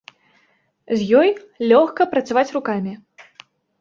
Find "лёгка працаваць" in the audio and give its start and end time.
1.73-2.49